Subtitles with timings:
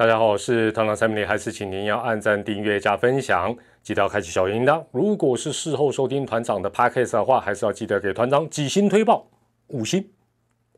[0.00, 4.82] 大家好，我是团长蔡明礼，还是请您要按赞、订阅、加分享，记得要开启小铃铛。
[4.92, 9.28] 如果是事后收听团长的 podcast 的话，还是要记得给团长几星推报，
[9.66, 10.02] 五星，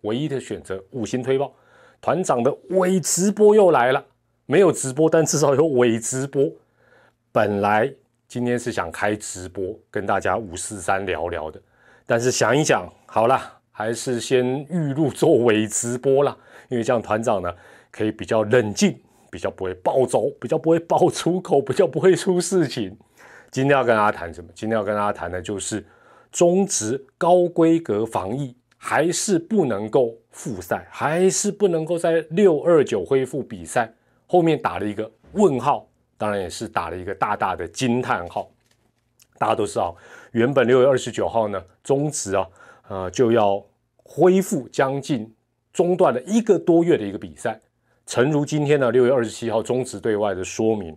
[0.00, 1.54] 唯一的选择，五星推报。
[2.00, 4.04] 团长的伪直播又来了，
[4.46, 6.50] 没有直播，但至少有伪直播。
[7.30, 7.88] 本来
[8.26, 11.62] 今天是想开直播跟大家五四三聊聊的，
[12.06, 16.36] 但是想一想，好了，还是先预录做伪直播了，
[16.68, 17.54] 因为这样团长呢
[17.92, 18.98] 可以比较冷静。
[19.32, 22.94] 比较不会暴走，比较不会爆粗口， 比较不会出事情。
[23.50, 24.50] 今天要跟大家谈什么？
[24.54, 25.82] 今天要跟大家谈的就是
[26.30, 33.90] 中职高规格防疫还是不能够复赛，还是不能够在六二九恢复比赛。
[34.26, 38.50] 后面打了一个问号，当然也是打了一个大大的惊叹号。
[39.38, 39.96] 大家都知道，
[40.32, 42.46] 原本六月二十九号呢，中职啊，
[42.88, 43.64] 呃，就要
[44.02, 45.34] 恢复将近
[45.72, 47.58] 中断了一个多月的一个比赛。
[48.06, 50.94] 诚如今天呢，六月二十七号中止对外的说明，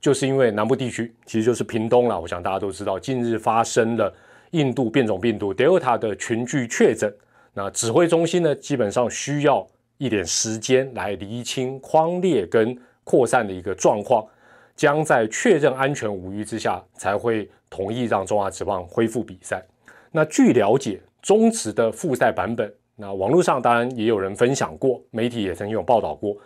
[0.00, 2.20] 就是因为南部地区其实就是屏东了。
[2.20, 4.12] 我想大家都知道，近日发生了
[4.50, 7.14] 印度变种病毒 Delta 的群聚确诊，
[7.54, 9.66] 那指挥中心呢，基本上需要
[9.98, 14.26] 一点时间来厘清框列跟扩散的一个状况，
[14.74, 19.64] 将在确认安全无虞之下，才会同意让中华职棒恢复比赛。
[20.10, 22.70] 那据了解，中职的复赛版本。
[23.00, 26.36] 那网络上当然也有人分享过，媒体也曾经有报道过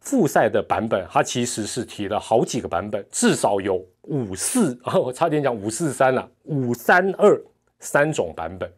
[0.00, 7.40] 复赛的版本，它其实是提了好几个版本，至少有五四啊， 我差点讲五四三了，五三二
[7.78, 8.68] 三种版本，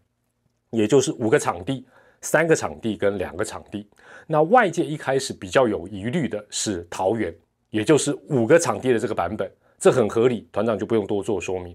[0.68, 1.86] 也就是五个场地、
[2.20, 3.88] 三个场地跟两个场地。
[4.26, 7.34] 那外界一开始比较有疑虑的是桃园，
[7.70, 11.74] 也就是五个场地的这个版本，这很合理，团长就不用多做说明。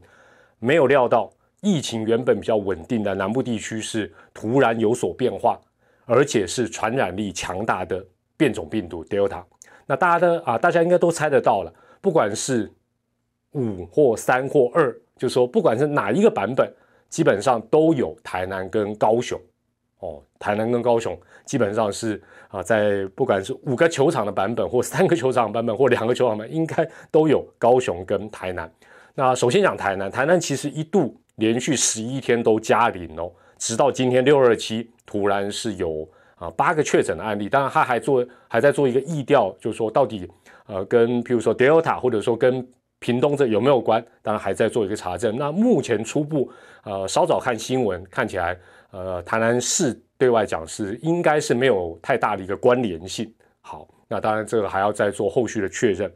[0.60, 1.34] 没有料到。
[1.62, 5.60] 疫情原本比较稳定的南部地区是突然有所变化，
[6.06, 8.02] 而且是传染力强大的
[8.38, 9.44] 变种病毒 Delta。
[9.86, 12.72] 那大家的啊，大家应该都猜得到了，不管是
[13.52, 16.72] 五或三或二，就说不管是哪一个版本，
[17.10, 19.38] 基本上都有台南跟高雄。
[20.00, 28.72] 哦，台南跟高雄基本上是啊，在不管是五个球场的版本，或三个球场版本，或两个球场版本，应该都有高雄跟台南。
[29.16, 31.20] 那首先讲台南，台南其实一度。
[31.40, 40.30] 连续十一天都加零哦，直到今天六二七突然是有啊八个确诊的案例，当然他还做还在做一个疫调，就是说到底
[40.68, 42.66] 呃跟譬如说 Delta 或者说跟
[43.00, 45.38] 屏东这有没有关，当然还在做一个查证。
[45.38, 46.52] 那目前初步
[46.84, 48.58] 呃稍早看新闻看起来
[48.92, 53.34] 呃台南市对外讲是应该是没有太大的一个关联性。
[53.62, 56.12] 好，那当然这个还要再做后续的确认。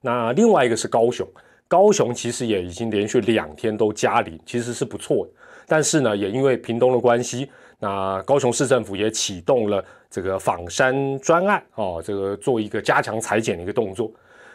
[0.00, 1.26] 那另外一个是高雄。
[1.68, 5.32] 高雄其实也已经连续两天都加零，其实是不错的。
[5.66, 14.10] 但是呢，也因为屏东的关系，那高雄市政府也启动了这个访山专案哦，这个做一个加强裁剪的一个动作。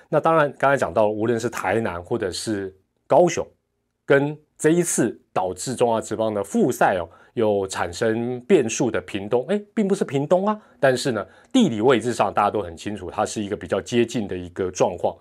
[0.09, 2.75] 那当然，刚才讲到，无论是台南或者是
[3.05, 3.45] 高雄，
[4.05, 10.59] 跟这一次导致中华职棒的复赛哦，有产生变数的屏东，哎，并不是屏东啊。
[10.79, 15.15] 但是呢，地理位置上大家都很清楚，它是一个比较接近的一个状况。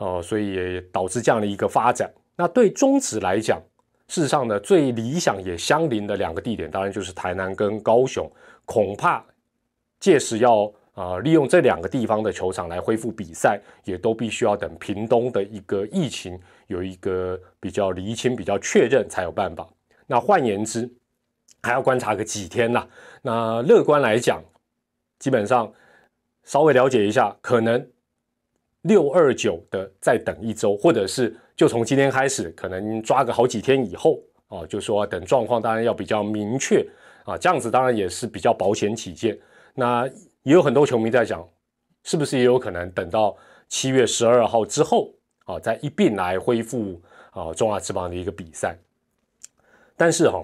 [0.00, 2.10] 哦，所以也导致这样的一个发展。
[2.34, 3.60] 那对中职来讲，
[4.08, 8.26] 事实上呢，最理想也相邻的两个地点，当然就是台南跟高雄。
[8.64, 9.22] 恐怕
[9.98, 19.68] 届时要啊利用这两个地方的球场来恢复比赛，也都必须要等屏东的一个疫情有一个比较厘清、比较确认才有办法。
[20.06, 20.90] 那换言之，
[21.62, 22.88] 还要观察个几天呐。
[23.20, 24.42] 那乐观来讲，
[25.18, 25.70] 基本上
[26.42, 27.86] 稍微了解一下，可能。
[28.82, 34.18] 六二九的再等一周，或者是就从今天开始，可能抓个好几天以后
[34.48, 36.82] 啊，就说等状况当然要比较明确
[37.24, 39.38] 啊，这样子当然也是比较保险起见。
[39.74, 40.08] 那
[40.44, 41.46] 也有很多球迷在讲，
[42.04, 43.36] 是不是也有可能等到
[43.68, 45.12] 七月十二号之后
[45.44, 46.98] 啊，再一并来恢复
[47.32, 48.74] 啊中华职棒的一个比赛？
[49.94, 50.42] 但是哈，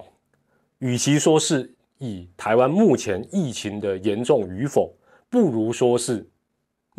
[0.77, 4.93] 与其说是以台湾目前疫情的严重与否，
[5.27, 6.23] 不如说是。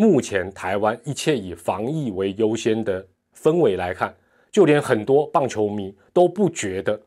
[0.01, 3.05] 目前台湾一切以防疫为优先的
[3.37, 4.15] 氛围来看，
[4.49, 7.01] 就连很多棒球迷都不觉得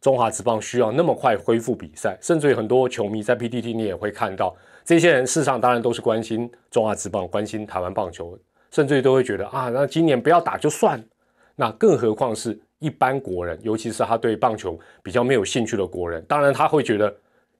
[0.00, 4.54] 中华职棒需要那么快恢复比赛，甚至于很多球迷在 PTT 你也会看到，
[4.84, 8.38] 这些人事实上当然都是关心中华职棒、关心台湾棒球，
[8.70, 11.04] 甚至于都会觉得啊，那今年不要打就算。
[11.56, 17.12] 那更何况是一般国人，尤其是他对棒球比较没有兴趣的国人，当然他会觉得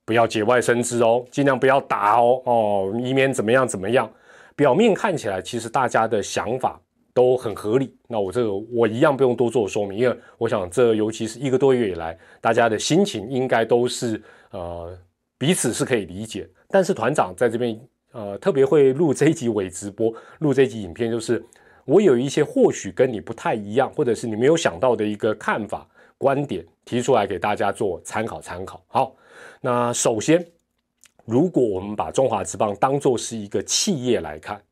[0.04, 4.08] 不要节外生枝哦，尽量不要打哦，哦，以免怎么样怎么样。
[4.56, 6.80] 表面看起来，其实大家的想法
[7.12, 7.94] 都很合理。
[8.08, 14.20] 那我这个我一样不用多做说明，因为我想这尤其是一个多月以来，大家的心情应该都是
[14.50, 14.98] 呃
[15.36, 16.48] 彼此是可以理解。
[16.68, 17.78] 但是团长在这边
[18.12, 21.44] 呃特别会录这一集伪直播，录这一集影片，就是
[21.84, 25.86] 我有一些或许跟你不太一样，或者是你没有想到的一个看法
[26.16, 28.82] 观点提出来给大家做参考参考。
[28.88, 29.14] 好，
[29.60, 30.44] 那首先，
[31.26, 34.62] 如果我们把中华职棒当做是一个企业来看，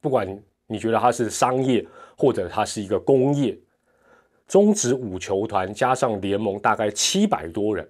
[0.00, 0.26] 不管
[0.66, 1.86] 你觉得它是商业
[2.16, 3.58] 或者它是一个工业，
[4.46, 7.86] 中职五球团加上联盟大概七百多人。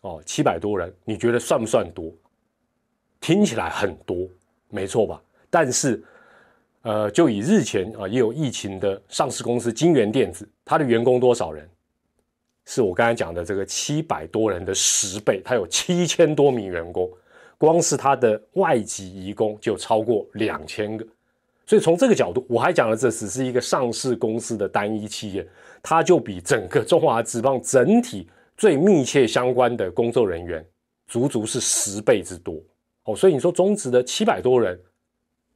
[0.00, 2.10] 哦，七百多人，你觉得算不算多？
[3.20, 4.28] 听起来很多，
[4.70, 5.20] 没错吧？
[5.50, 6.00] 但是，
[6.82, 11.68] 呃，就以日前啊也有疫情的上市公司金源电子，它的员工多少人？
[12.64, 17.10] 是我刚才讲的这个七百多人的十倍，它有七千多名员工，
[17.58, 21.06] 光是它的外籍移工就超过两千个。
[21.66, 25.46] 所以从这个角度，我还讲了，这只是一个上市公司的单一企业，
[25.82, 28.26] 它就比整个中华职棒整体。
[28.56, 30.66] 最密切相关的工作人员，
[31.06, 32.60] 足足是十倍之多
[33.04, 34.76] 哦，所以你说中职的七百多人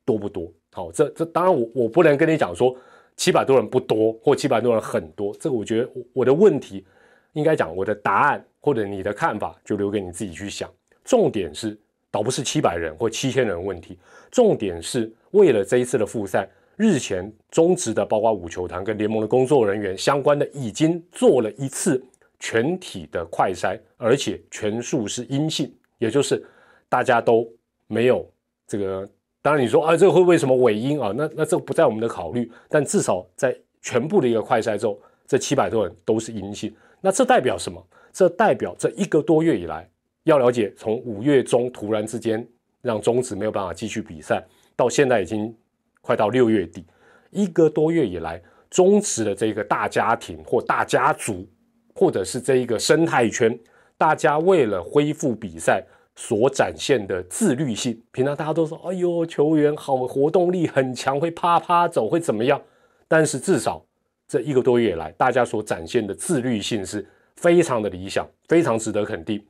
[0.05, 0.49] 多不多？
[0.71, 2.77] 好，这这当然我我不能跟你讲说
[3.17, 6.87] 七百多人不多或七百多人很多，这个我觉得我的问题
[7.33, 10.71] 应该讲我的答案或者你的看法就留给你自己去想。
[11.03, 11.77] 重点是
[12.13, 13.99] 倒不是七百人或七千人问题，
[14.31, 22.01] 重点是为了这一次的复赛，日前中职的包括五球团跟联盟的工作人员相关的已经做了一次。
[22.45, 26.45] 全体的快筛，而且全数是阴性，也就是
[26.89, 27.49] 大家都
[27.87, 28.29] 没有
[28.67, 29.09] 这个。
[29.41, 31.13] 当然你说啊，这个会为什么伪阴啊？
[31.17, 32.51] 那那这个不在我们的考虑。
[32.69, 36.75] 但至少在全部的一个快筛之后，这七百多人都是阴性。
[37.01, 37.81] 那这代表什么？
[38.13, 39.89] 这代表这一个多月以来，
[40.25, 42.47] 要了解从五月中突然之间
[42.81, 44.45] 让中止没有办法继续比赛，
[44.77, 45.55] 到现在已经
[46.01, 46.85] 快到六月底，
[47.31, 51.49] 一个多月以来，中止的这个大家庭或大家族。
[51.95, 53.57] 或者是这一个生态圈，
[53.99, 55.85] 大家为了恢复比赛
[56.17, 62.59] 所展现的自律性，平常大家都说：“哎呦，球员好活动力很强，会啪啪走，会怎么样？”
[63.07, 63.85] 但是至少
[64.27, 69.45] 这一个多月以来，大家所展现的自律性是非常的理想，非常值得肯定。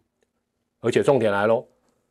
[0.82, 1.67] 而且重点来喽，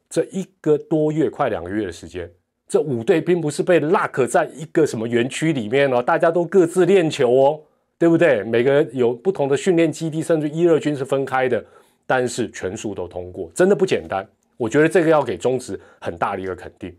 [0.10, 2.28] 这一个多月快两个月的时间，
[2.68, 7.62] 这五队并不是被 lock 在一个什么园区里面哦，大家都各自练球哦。
[8.02, 8.42] 对不对？
[8.42, 11.64] 每个有不同的训练基地，甚至一、二军是分开的，
[12.08, 14.28] 但是全数都通过，真的不简单。
[14.58, 16.92] 我觉得这个要给中职很大的一个肯定。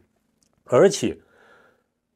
[0.62, 1.18] 而且，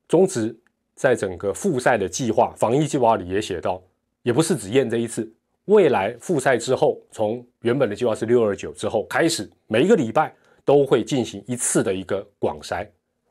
[0.06, 0.56] 中职
[0.94, 3.82] 在整个复赛的计划、防疫计划里也写到，
[4.23, 5.29] 也不是只验这一次，
[5.67, 10.35] 未来复赛之后，从原本的计划是六二九之后开始，每一个礼拜
[10.65, 12.87] 都会进行一次的一个广筛。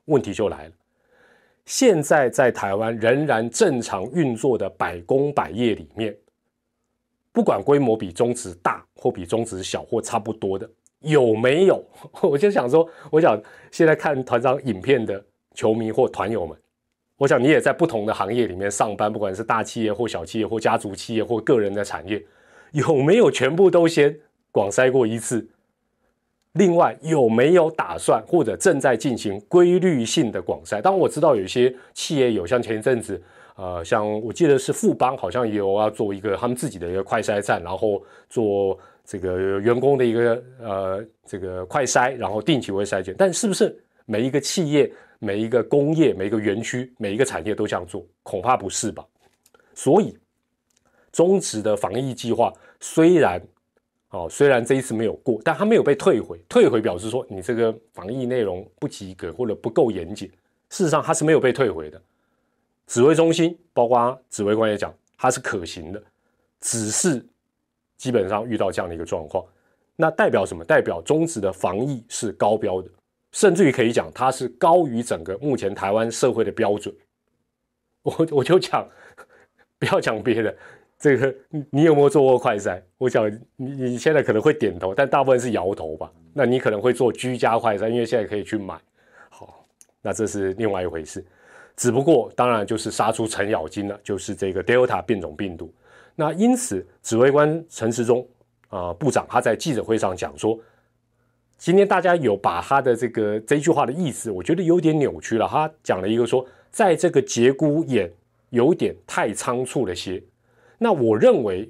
[0.06, 0.72] 问题就来了。
[1.66, 6.16] 现在在台湾仍然正常运作的百工百业里面，
[7.32, 11.84] 不管规模比中职大或比中职小或差不多的，有没有？
[12.22, 13.42] 我就想说，我想
[13.72, 16.56] 现在看团长影片的球迷或团友们，
[17.18, 22.22] 我想你也在不同的行业里面上班，不管是大企业或小企业或家族企业或个人的产业，
[22.72, 24.16] 有没有全部都先
[24.52, 25.48] 广筛过一次？
[26.54, 30.82] 另外有没有打算或者正在进行规律性的广筛？
[30.82, 33.22] 当然我知道有一些企业有，像前一阵子，
[33.58, 43.14] 呃，像我记得是富邦好像也有要做一个他们自己的一个快筛站，然后做这个员工的一个呃这个快筛，然后定期会筛检。
[43.18, 44.90] 但是不是每一个企业、
[45.20, 48.06] 每一个工业、每一个园区、每一个产业都这样做？
[48.24, 49.06] 恐怕不是吧。
[49.74, 50.18] 所以
[51.12, 53.42] 中止的防疫计划虽然。
[54.12, 56.40] 哦，虽然这一次没有过，但它没有被退回。
[56.48, 60.30] 退回表示说你这个防疫内容不及格或者不够严谨。
[60.70, 62.02] 事实上，它是没有被退回的。
[62.88, 66.02] 指挥中心包括指挥官也讲，它是可行的，
[66.62, 67.26] 只是
[67.98, 69.44] 基本上遇到这样的一个状况。
[69.98, 70.64] 那代表什么？
[70.64, 72.90] 代表中止的防疫是高标的，
[73.36, 76.96] 甚至于可以讲它是高于整个目前台湾社会的标准。
[78.02, 78.88] 我我就讲，
[79.78, 80.56] 不要讲别的。
[80.98, 81.36] 这个
[81.70, 82.82] 你有没有做过快筛？
[82.98, 86.10] 我想你你现在可能会点头，但大部分是摇头吧。
[86.34, 88.80] 那你可能会做居家快筛，因为现在可以去买。
[89.30, 89.66] 好，
[90.02, 91.24] 那这是另外一回事。
[91.76, 95.74] 只不过当然就是杀出程咬金了，就是这个 Delta 变种病毒。
[96.16, 98.26] 那因此，指挥官陈时中
[98.70, 100.58] 啊部长他在记者会上讲说，
[101.66, 105.48] 今天大家有把他的这个这句话的意思，我觉得有点扭曲了。
[105.48, 108.08] 他讲了一个说，在这个节骨眼
[108.52, 110.22] 有点太仓促了些。
[110.78, 111.68] 那我认为，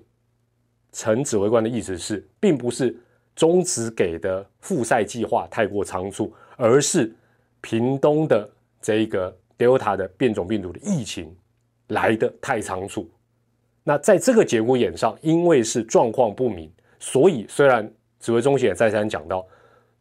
[0.91, 2.93] 陈指挥官的意思是，并不是
[3.37, 7.15] 中职给的复赛计划太过仓促，而是
[7.61, 8.49] 屏东的
[8.81, 11.33] 这个 Delta 的变种病毒的疫情
[11.87, 13.09] 来的太仓促。
[13.81, 19.47] 那在这个节骨眼上，因为是状况不明，所以虽然指挥中心也再三讲到，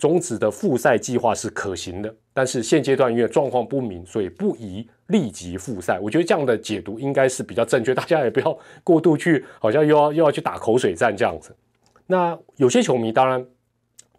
[0.05, 5.99] 中止的复赛计划是可行的，但是现阶段因为状况不明，所以不宜立即复赛。
[5.99, 11.57] 我觉得这样的解读应该是比较正确，大家也不要过度去，好像又要又要去打口水战这样子。
[12.07, 13.43] 那有些球迷当然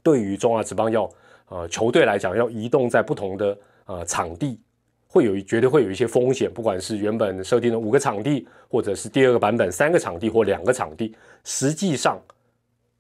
[0.01, 1.07] 对于中华职棒要
[1.49, 4.59] 呃球队来讲要移动在不同的呃场地，
[5.07, 12.19] 会有绝对会有一些风险，不管是原本设定的五个场地，或者是第二个版本三个场地或两个场地，实际上。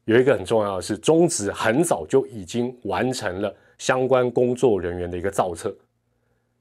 [0.05, 5.75] 有一个很重要的是，中职很早就已经完成了相关工作人员的一个造册。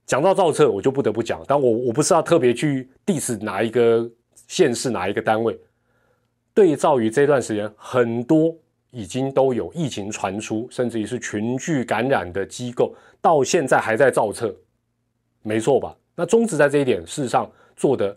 [0.07, 4.11] 讲到造册，我就不得不讲，但我我不是要特别去 diss 哪一个
[4.49, 5.59] 县市哪一个单位。
[6.55, 8.55] 对照于这段时间，很多
[8.91, 14.55] 已经都有疫情传出，甚至于是群聚感染的机构，到现在还在造册，
[15.43, 15.95] 没错吧？
[16.15, 18.17] 那中职在这一点事实上做的，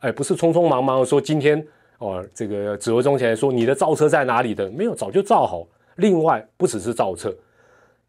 [0.00, 1.66] 哎，不是匆匆忙忙说今天。
[2.00, 4.70] 哦，这个指挥中前说你的造车在哪里的？
[4.70, 5.66] 没有，早就造好。
[5.96, 7.30] 另外，不只是造车，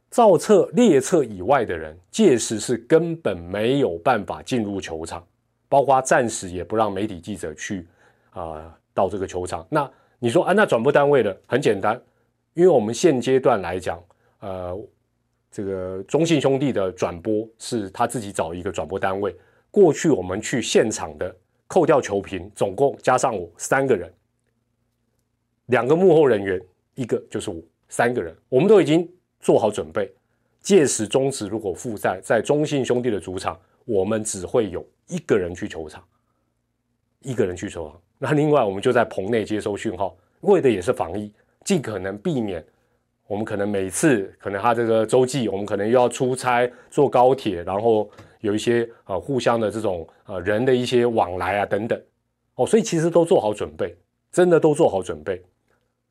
[0.09, 5.21] 造车列车以外的人，届时是根本没有办法进入球场，
[5.67, 7.85] 包括暂时也不让媒体记者去
[8.29, 9.67] 啊到这个球场。
[9.69, 12.01] 那你说啊，那转播单位的很简单，
[12.53, 14.01] 因为我们现阶段来讲，
[14.39, 14.79] 呃，
[15.51, 19.35] 这个中信兄弟的转播是他自己找一个转播单位。
[19.69, 21.35] 过去我们去现场的。
[21.71, 24.11] 扣掉球评，总共加上我三个人，
[25.67, 26.61] 两个幕后人员，
[26.95, 27.55] 一个就是我，
[27.87, 29.09] 三个人，我们都已经
[29.39, 30.13] 做好准备。
[30.59, 36.03] 届时中止如果复赛在中信兄弟的主场，我们只会有一个人去球场，
[37.21, 38.01] 一个人去球场。
[38.17, 42.61] 那另外我们就在棚内接收讯号，为的也是防疫，尽可能避免
[43.27, 48.09] 我们可能每次可能他这个周记，我们可能又要出差坐高铁，然后。
[48.41, 51.99] 有一些呃互相的这种呃人的一些往来啊等等
[52.55, 53.95] 哦，所以其实都做好准备，
[54.31, 55.41] 真的都做好准备。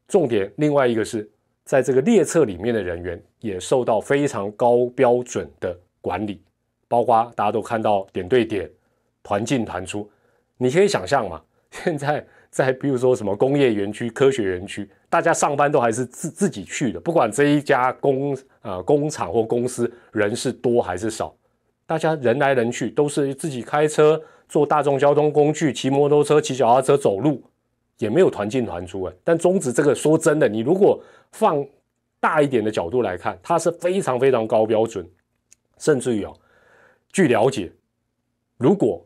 [0.09, 1.29] 重点另外一个是
[1.65, 6.43] 在这个列车里面的人员也受到非常高标准的管理，
[6.89, 8.69] 包括大家都看到点对点、
[9.23, 10.11] 团进团出。
[10.57, 21.35] 你可以想象嘛，现在在比如说什么工业园区、科学园区，大家上班都还是自自己去的，不管这一家工呃工厂或公司人是多还是少。
[21.91, 27.43] 大家人来人去都是自己开车、坐大众交通工具、骑摩托车、骑脚踏车、走路，
[27.99, 29.13] 也没有团进团出哎。
[29.25, 31.67] 但中职这个说真的，你如果放
[32.21, 35.05] 大一点的角度来看，它是非常非常高标准，
[35.79, 36.33] 甚至于哦，
[37.11, 37.73] 据了解，
[38.57, 39.05] 如果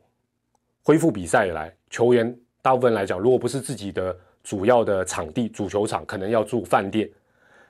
[0.82, 7.08] 恢复比赛以来，球员大部分来讲，如果不是自己的主要的场地主球场，可能要住饭店，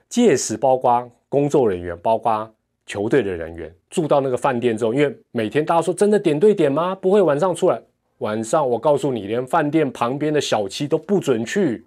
[0.09, 2.51] 届时包括工作人员，包括。
[2.85, 6.93] 球队的人员住到那个饭店之后，因为每天大家说真的点对点吗？
[6.93, 7.81] 不会晚上出来。
[8.19, 11.83] 晚上我告诉你，连饭店旁边的小七都不准去，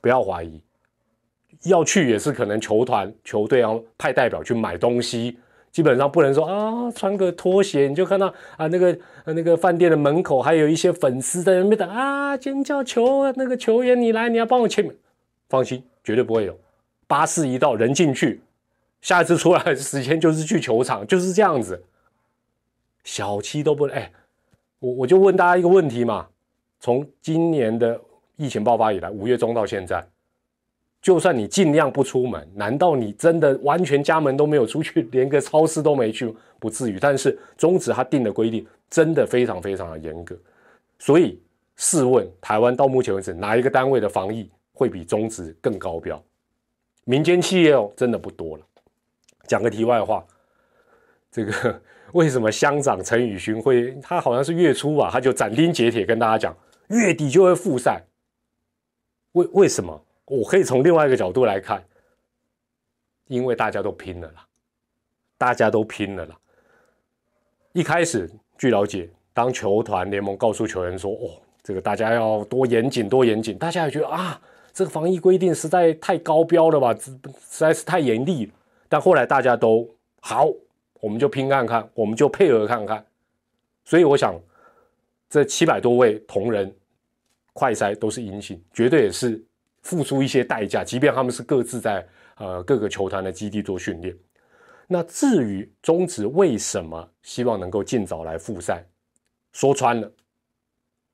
[0.00, 0.62] 不要怀疑。
[1.64, 5.36] 要去也是可能球团球队要派代表去买东西，
[5.70, 14.96] 基本上不能说啊穿个拖鞋你就看到啊那个那个饭店的门口还有一些粉丝在那边等啊尖叫球那个球员你来你要帮我签名，
[15.50, 16.58] 放心绝对不会有。
[17.06, 18.40] 巴士一到人进去。
[19.00, 21.82] 下一次出来的时间就是去球场， 就是这样子。
[23.02, 24.12] 小七都不哎，
[24.78, 26.28] 我我就问大家一个问题嘛：
[26.78, 27.98] 从今年的
[28.36, 30.06] 疫情爆发以来，五月中到现在，
[31.00, 36.34] 就算你尽量不出门，难道你真的完全家门都没有出去，连个超市都没去？
[36.58, 36.98] 不至于。
[37.00, 40.36] 但是中止他定的规定真的非常非常的严格，
[40.98, 41.40] 所以
[41.76, 46.22] 试问台湾到目前为止，哪一个单位的防疫会比中止更高标？
[47.04, 48.64] 民间企业哦，真的不多了。
[49.50, 50.24] 讲个题外话，
[51.28, 51.82] 这个
[52.14, 53.90] 为什么乡长陈宇勋会？
[54.00, 58.00] 他好像是月初吧，他就斩钉截铁跟大家讲，月底就会复赛。
[59.32, 60.00] 为为什么？
[60.26, 61.82] 我可以从另外一个角度来看，
[63.26, 64.46] 因为大家都拼了啦，
[65.36, 66.38] 大家都拼了啦。
[67.72, 74.40] 一开始据了解，当球团联盟告诉球员说：“哦，这个大家要多严谨，多严谨。”大家也觉得啊，
[74.72, 78.52] 这个防疫规定实在太高标了吧，实在是太严厉。
[78.90, 79.88] 但后来大家都
[80.20, 80.48] 好，
[81.00, 83.06] 我们就拼看看，我们就配合看看。
[83.84, 84.34] 所以我想，
[85.28, 86.74] 这七百多位同仁
[87.52, 89.40] 快筛都是阴性，绝对也是
[89.82, 90.82] 付出一些代价。
[90.82, 92.04] 即便他们是各自在
[92.34, 94.12] 呃各个球团的基地做训练。
[94.88, 98.84] 那至于中职为什么希望能够尽早来复赛，
[99.52, 100.12] 说穿了，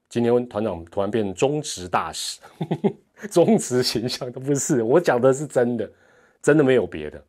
[0.09, 2.41] 今天团长突然变成中职大使，
[3.31, 5.93] 中职形象都不是，我讲的是真的，
[6.41, 7.23] 真的没有别的。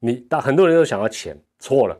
[0.00, 1.98] 你但很多人都想要钱，错了。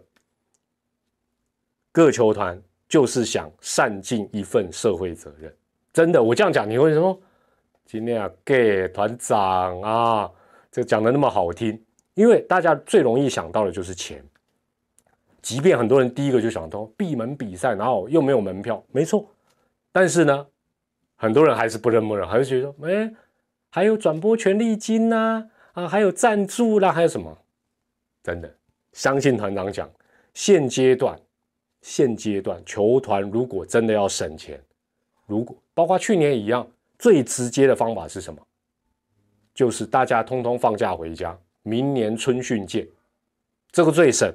[1.91, 5.53] 各球团就是想善尽一份社会责任，
[5.93, 6.23] 真的。
[6.23, 7.21] 我这样讲，你会说
[7.85, 10.31] 今天啊，给团长啊，
[10.71, 11.83] 这讲的那么好听，
[12.15, 14.25] 因为大家最容易想到的就是钱。
[15.41, 19.29] 即便很多人第一个就想到闭门比赛，然后又没有门票，没错。
[19.91, 20.47] 但是呢，
[21.17, 23.13] 很多人还是不认不认，还是觉得，哎，
[23.71, 27.39] 还有转播权利金呐，啊，还有赞助啦，还有什么？
[28.29, 28.55] 真的，
[28.93, 29.91] 相信团长讲，
[30.35, 31.19] 现阶段，
[31.81, 34.63] 现阶段球团如果真的要省钱，
[35.25, 38.39] 如果包括去年一样，最直接的方法是什么？
[39.55, 42.87] 就是大家通通放假回家，明年春训见，
[43.73, 44.31] 这个最省。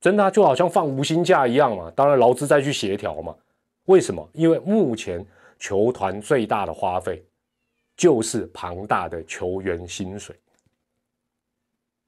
[0.00, 3.36] 真的就好像放无薪假一样嘛，当然劳资再去协调嘛。
[3.84, 4.26] 为什么？
[4.32, 5.22] 因为目前
[5.58, 7.22] 球团最大的花费
[7.98, 10.34] 就是庞大的球员薪水。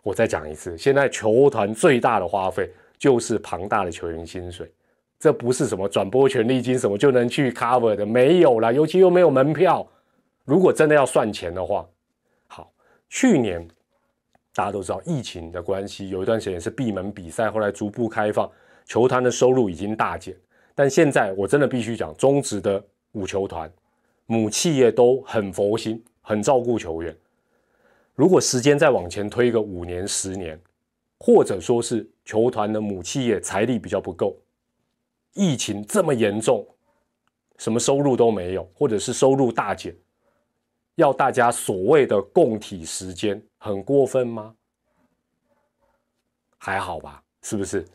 [0.09, 4.73] 我再讲一次，现在球团最大的花费就是庞大的球员薪水，
[5.19, 9.87] 这不是什么转播权利金什么就能去 cover 的，没有了，尤其又没有门票。
[10.47, 11.87] 如果真的要算钱的话，
[12.47, 12.73] 好，
[13.11, 13.69] 去年。
[14.55, 18.51] 大家都知道疫情的关系，有一段时间是闭门比赛，后来逐步开放，
[18.87, 20.35] 球团的收入已经大减。
[20.75, 23.71] 但现在我真的必须讲，中职的五球团
[24.27, 27.17] 母企业都很佛心，很照顾球员。
[28.19, 30.61] 如果时间再往前推个五年、十年，
[31.21, 34.37] 或者说是球团的母企业财力比较不够，
[35.35, 36.67] 疫情这么严重，
[37.59, 39.95] 什么收入都没有，或者是收入大减。
[40.97, 44.53] 要大家所谓的共体时间，很过分吗？
[46.57, 47.87] 还好吧，是不是？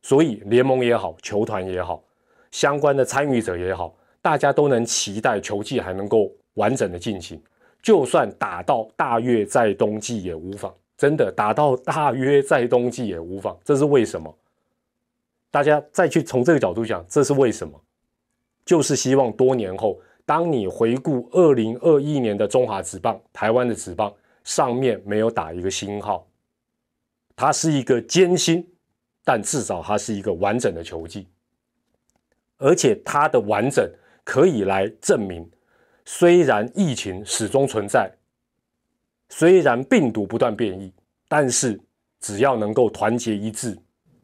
[0.00, 2.04] 所以联盟也好，球团也好，
[2.52, 7.42] 相关的参与者也好，大家都能期待球季还能够完整的进行。
[7.82, 13.58] 就算打到大约在冬季也无妨，真的打到大约在冬季也无妨。
[13.64, 14.32] 这是为什么？
[15.50, 17.78] 大家再去从这个角度讲，这是为什么？
[18.64, 20.00] 就是希望多年后。
[20.24, 24.10] 当你回顾二零二一年的中华职棒，台湾的职棒
[24.44, 26.24] 上面没有打一个星号，
[27.34, 28.64] 它是一个艰辛，
[29.24, 31.26] 但至少它是一个完整的球季，
[32.56, 33.84] 而且它的完整
[34.22, 35.44] 可以来证明，
[36.04, 38.10] 虽然疫情始终存在，
[39.28, 40.92] 虽然病毒不断变异，
[41.28, 41.80] 但是
[42.20, 43.78] 只要能够团结一致，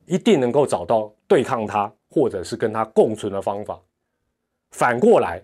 [0.07, 3.81] 一定能够找到对抗它或者是跟它共存的方法。
[4.71, 5.43] 反过来。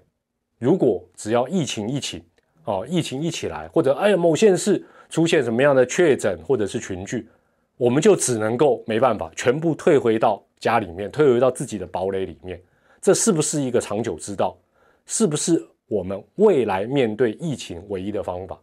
[0.61, 2.25] 如果只要疫情一起，
[2.65, 7.29] 哦，疫情一起来，或者哎呀某县市出现什么样的确诊或者是群聚，
[7.77, 12.59] 我们就只能够没办法，全部退回到家里面，退回到自己的堡垒里面。
[13.03, 14.57] 这是不是一个长久之道？
[15.05, 18.61] 是不是我们未来面对疫情唯一的方法？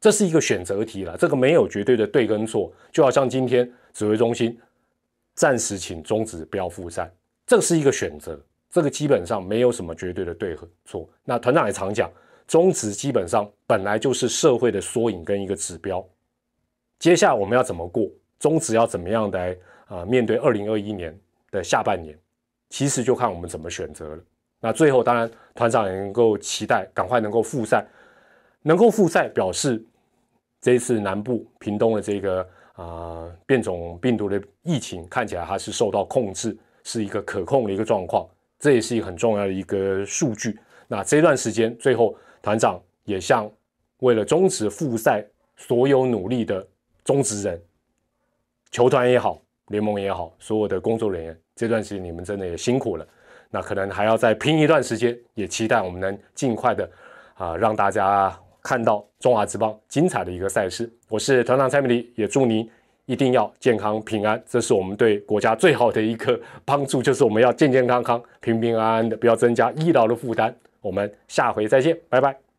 [0.00, 2.72] 这是一个选择题了，这个没有绝对的对跟错。
[2.90, 4.58] 就好像今天指挥中心
[5.34, 7.08] 暂时请终止不要复赛，
[7.46, 8.40] 这是一个选择。
[8.68, 11.08] 这个基本上没有什么绝对的对和错。
[11.24, 12.10] 那团长也常讲，
[12.48, 16.04] 中职基本上本来就是社会的缩影跟一个指标。
[16.98, 18.10] 接下来我们要怎么过？
[18.38, 19.56] 中职要怎么样来
[19.86, 20.04] 啊？
[20.04, 21.16] 面对二零二一年
[21.50, 22.18] 的下半年，
[22.70, 24.22] 其实就看我们怎么选择了。
[24.64, 27.84] 那最后当然团长也能够期待赶快能够复赛，
[28.62, 29.84] 能够复赛表示
[30.60, 38.24] 这一次南部屏东的这个啊变种病毒的疫情看起来还是受到控制，是一个可控的一个状况。
[38.60, 40.56] 这也是一个很重要的一个数据。
[40.86, 43.50] 那这段时间，最后团长也向
[43.98, 46.64] 为了终止复赛所有努力的
[47.04, 47.60] 中职人、
[48.70, 53.04] 球团也好、联盟也好，所有的工作人员，这段时间你们真的也辛苦了。
[53.52, 56.90] 那可能还要再拼一段时间，也期待我们能尽快的
[57.34, 60.92] 啊，让大家看到中华之邦精彩的一个赛事。
[61.08, 62.68] 我是团长蔡明礼，也祝您。
[63.06, 70.54] 一定要健康平安，这是我们对国家最好的一个 帮助，就是我们要健健康康、平平安安的，不要增加医疗的负担。
[70.80, 72.51] 我们下回再见，拜拜。